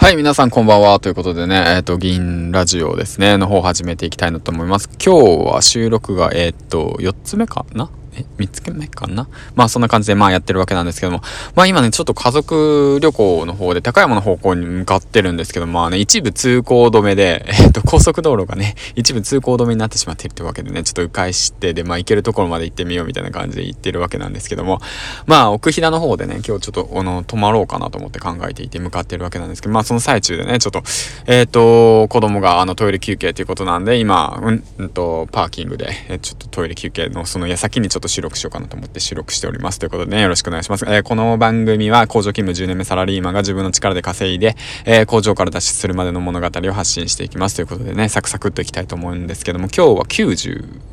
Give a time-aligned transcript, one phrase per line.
[0.00, 1.00] はい、皆さんこんばんは。
[1.00, 4.88] ということでね、えっ、ー、と、銀ラジオですね、の方始めていきたいなと思います。
[5.04, 7.90] 今日は収録が、えっ、ー、と、4つ目かな？
[8.18, 9.28] え、3つ目かな？
[9.54, 11.22] まあそんな感じでまあやってるわけなんですけども、
[11.54, 24.80] まあ今ね、ちょっと家族旅行の方で高山の方向に向かってるんですけど、まあね、一部通行止めで、えっと、高速道路がね、一部通行止めになってしまってるというわけでね、ちょっと迂回して、で、まあ行けるところまで行ってみようみたいな感じで行ってるわけなんですけども、
[25.26, 30.82] まあ奥飛騨の方でね、今日ちょっと、あの、泊まろうかなと思って考えていて向かってるわけなんですけど、まあその最中でね、ちょっと、
[31.26, 39.78] えっ、ー、と、子供があのトイレ休憩ということなんで、今、うん、うんと、パーキングで、ちょっとトイレ休憩のその矢先にちょっと収録しようかなと思って収録しております。
[39.78, 40.84] ということでね、よろしくお願いします。
[40.86, 47.56] えー、この番組は工場勤務10年目サラリーマンが自分の力で稼いで、えー、工場から脱出するまでの物語を発信していきます。
[47.56, 50.34] ということでね、サクサクっといきたいと思うんですけども、今日は9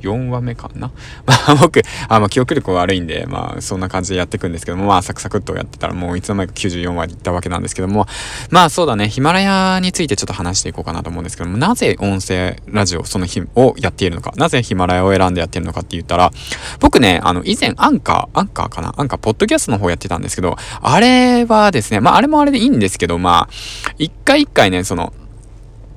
[0.00, 0.90] 4話目かな？
[1.26, 8.06] まあ僕、あま記憶力悪いんで、まあそんな感じでやっていくんですけども、まあサクサクっとやってたらもういつの間にか94話に行ったわけなんですけども、
[8.50, 16.30] まあそうだね、ヒマラヤについてちょっと話していこうかなと思うんですけども、なぜ音声ラジオその日をやっているのか、なぜヒマラヤを選んでやっているのかって言ったら、
[16.80, 18.94] 僕ね、あの以前アンカー、アンカーかな？
[18.96, 25.12] アンカー、ポッドキャストの方やってたんですけど、あれはですね、まああれもあれでいいんですけど、まあ、一回一回ね、その、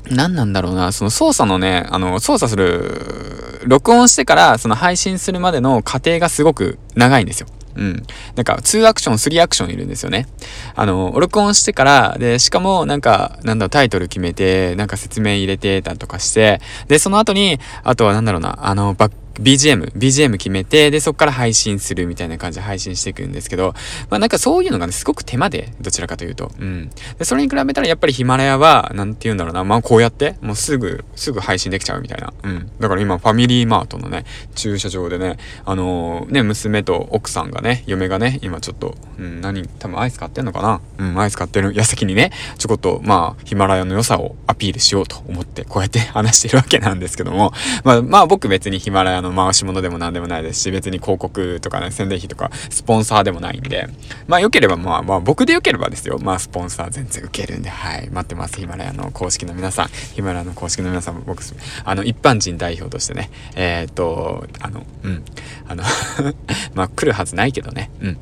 [0.09, 7.47] 何なんだろうな、その操作のね、あの、操作する、録音してからその配信するまでの過程がすごく長いんですよ。
[7.75, 8.03] うん。
[8.36, 10.28] なんか、2アクション、3アクションいるんですよね。
[10.75, 23.73] あの、録音してから、で、しかも、なんか、なんだろ、タイトル決めて、なんか説明入れてたとかして、で、その後に、あとはなんだろうな、あの、バッ BGM、BGM 決めて、で、そこから配信するみたいな感じで配信していくんですけど、
[24.09, 26.52] まあなんかそういうのがね、すごく手間で、どちらかというと。
[26.59, 26.90] うん。
[27.17, 32.34] で、それに比べたらやっぱりヒマラヤは、なんて言うんだろうな、まあこうやって、もうすぐ、すぐ配信できちゃうみたいな。
[32.44, 32.72] うん。
[32.80, 34.25] だから今、ファミリーマートのね、
[34.56, 47.52] 駐車場でね、あのー、ね、娘と奥さんがね、嫁がね、今ちょっと、うん、何、多分アイス買ってんのかなうん、アイス買ってる矢先にね、ちょこっと、まあ、ヒマラヤの良さをアピールしようと思って、こうやって話してるわけなんですけども、
[47.84, 53.88] まあ、まあ僕別にヒマラヤの回し物でも何でもないですし、別に広告とかね、宣伝費とか、スポンサーでもないんで、
[54.28, 56.19] まあ良ければ、まあまあ僕で良ければですよ。
[56.19, 58.59] まあスポンサー全然受けるんで、はい、待ってます。
[58.59, 61.41] ヒマラヤの公式の皆さん、ヒマラヤの公式の皆さん、僕、
[61.83, 65.23] あの、一般人代表としてね、えー、っと、あの、うん、
[65.67, 65.83] あの
[66.75, 68.17] まあ来るはずないけどね、うん。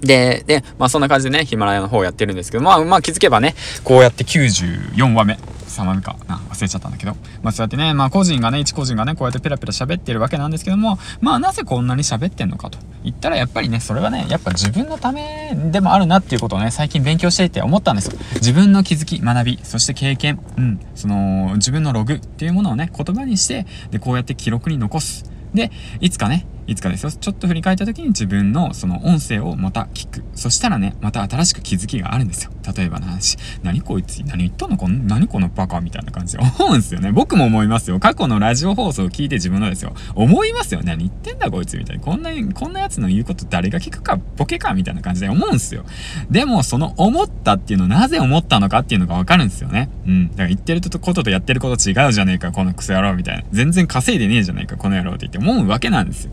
[0.00, 3.54] で、で、まあそんな感じでね、ヒマラヤの方やってるんですけど、まあまあ気づけばね、
[3.84, 5.38] こうやって94話目。
[5.68, 18.18] 3話目かな忘れちゃったんだけど、まあそうやってね、まあ個人がね、一個人がね、こうやってペラペラ喋ってるわけなんですけども、まあなぜこんなに喋ってんのかと言ったらやっぱりね、それはね、やっぱ自分のためでもあるなっていうことをね、最近勉強していて思ったんですよ。
[18.34, 25.30] 自分の気づき、学び、そして経験、うん、その自分のログっていうものをね、言葉にして、で、こうやって記録に残す。
[25.54, 25.70] で、
[26.00, 30.24] いつかね、いつかですよ、ちょっと振り返った時に自分のその音声をまた聞く。
[30.34, 32.50] そしたらね、また新しく気づきがあるんですよ。
[32.76, 33.36] 例えばの話。
[33.62, 34.76] 何こいつ、何言っとんの？
[34.76, 37.12] この、何このバカみたいな感じで思うんですよね。
[37.12, 38.00] 僕も思いますよ。
[38.00, 39.94] 過去のラジオ放送を聞いて自分のですよ。
[40.14, 40.80] 思いますよ。
[40.82, 42.02] 何言ってんだこいつみたいな。
[42.02, 44.74] こんな、こんなやつの言うこと誰が聞くか、ボケか？
[44.74, 45.84] みたいな感じで思うんすよ。
[46.30, 49.90] でも、その思ったっていうのなぜ思ったのかっていうのがわかるんですよね。
[50.06, 50.28] うん。
[50.30, 53.44] だから言ってることとやってること違うじゃねえか、このクソ野郎みたいな。
[53.50, 56.30] 全然稼いでねえじゃねえか、この野郎って言って思うわけなんですよ。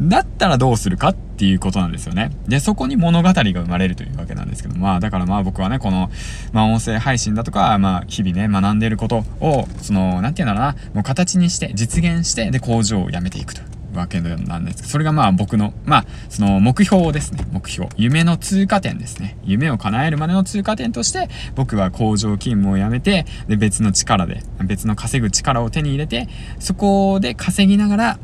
[0.00, 2.30] だったらどうするかっていうことなんですよね。
[2.48, 6.10] で、そこに物語が生まれるというわけなんですけど、まあ、だからまあ僕はね、この、
[6.52, 13.62] まあ音声配信だとか、まあ日々ね、学んでいることを、その、なんていうんだろうな、もう形にして、実現して、で、工場を辞めていくと。
[13.94, 17.44] わけなんですけど、それがまあ僕の、まあ、その目標ですね。
[17.50, 17.88] 目標。
[17.96, 19.36] 夢の通過点ですね。
[19.44, 26.28] 夢を叶えるまでの通過点として、僕は工場勤務を辞めて、で、別の力で、別の稼ぐ力を手に入れて、
[26.58, 28.18] そこで稼ぎながら、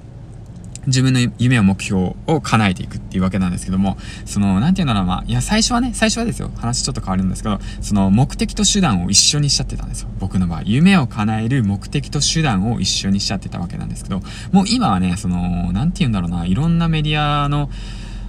[0.87, 10.09] 自分の夢を目標を叶えていくっていうわけなんですけども、その、なんていうのかな、まあ、いや、最初はね、最初はですよ、話ちょっと変わるんですけど、その目的と手段を一緒にしちゃってたんですよ。
[10.19, 10.63] 僕の場合。
[10.65, 17.71] 夢を叶える目的と手段を一緒にしちゃってたわけなんですけど、もう今はね、その、なんていうんだろうな、いろんなメディアの、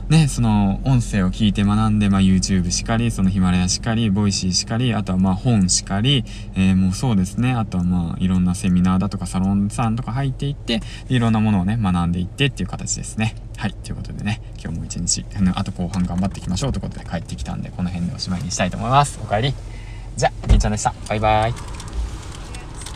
[0.09, 6.24] ね、その音声を聞いて学んで、まあ、YouTube しかり、そのヒマラヤしかり、ボイシーしかり、あとはまあ本しかり、
[6.56, 13.36] えー、もうそうですね、あとはまあいろんなセミナーだとかサロンさんとか入っていって、いろんなものをね、学んでいってっていう形ですね。
[13.57, 15.25] はい、ということでね、今日も一日、
[15.56, 19.19] あと後半頑張っていきましょうということで帰ってきたんで、この辺でおしまいにしたいと思います。
[19.21, 19.53] お帰り。
[20.15, 20.94] じゃあ、みーちゃんでした。
[21.10, 21.76] バイバイ。